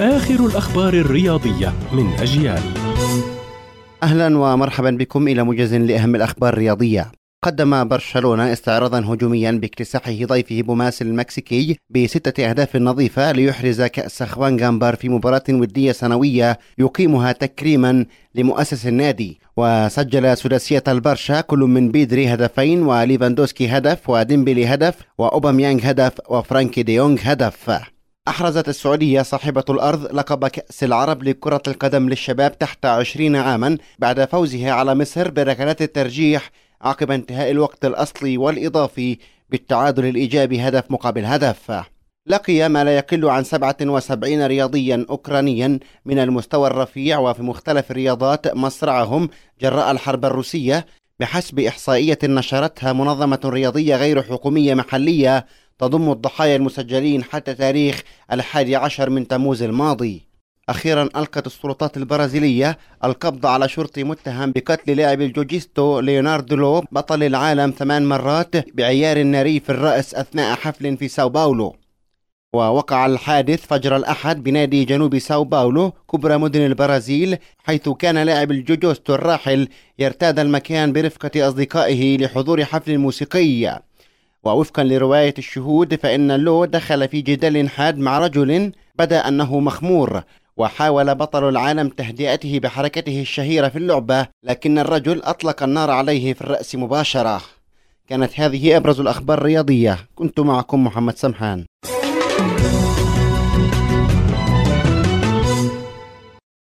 [0.00, 2.62] آخر الأخبار الرياضية من أجيال.
[4.02, 7.12] أهلا ومرحبا بكم إلى موجز لأهم الأخبار الرياضية.
[7.42, 14.96] قدم برشلونة استعراضا هجوميا باكتساحه ضيفه بوماس المكسيكي بستة أهداف نظيفة ليحرز كأس خوان جامبار
[14.96, 19.40] في مباراة ودية سنوية يقيمها تكريما لمؤسس النادي.
[19.56, 27.18] وسجل سداسية البرشا كل من بيدري هدفين وليفاندوسكي هدف وديمبلي هدف وأوباميانغ هدف وفرانكي ديونغ
[27.22, 27.70] هدف.
[28.28, 34.72] أحرزت السعودية صاحبة الأرض لقب كأس العرب لكرة القدم للشباب تحت عشرين عاما بعد فوزها
[34.72, 36.50] على مصر بركلات الترجيح
[36.82, 39.18] عقب انتهاء الوقت الأصلي والإضافي
[39.50, 41.82] بالتعادل الإيجابي هدف مقابل هدف.
[42.26, 49.28] لقي ما لا يقل عن 77 رياضيا أوكرانيا من المستوى الرفيع وفي مختلف الرياضات مصرعهم
[49.60, 50.86] جراء الحرب الروسية
[51.20, 55.46] بحسب إحصائية نشرتها منظمة رياضية غير حكومية محلية
[55.78, 60.22] تضم الضحايا المسجلين حتى تاريخ الحادي عشر من تموز الماضي.
[60.68, 67.70] أخيرا ألقت السلطات البرازيلية القبض على شرطي متهم بقتل لاعب الجوجيتسو ليوناردو لو بطل العالم
[67.70, 71.76] ثمان مرات بعيار ناري في الرأس أثناء حفل في ساو باولو.
[72.54, 79.14] ووقع الحادث فجر الأحد بنادي جنوب ساو باولو كبرى مدن البرازيل حيث كان لاعب الجوجيتسو
[79.14, 83.82] الراحل يرتاد المكان برفقة أصدقائه لحضور حفل موسيقي.
[84.44, 90.22] ووفقا لرواية الشهود فإن لو دخل في جدال حاد مع رجل بدا أنه مخمور
[90.56, 96.74] وحاول بطل العالم تهدئته بحركته الشهيرة في اللعبة لكن الرجل أطلق النار عليه في الرأس
[96.74, 97.40] مباشرة.
[98.08, 99.98] كانت هذه أبرز الأخبار الرياضية.
[100.14, 101.64] كنت معكم محمد سمحان.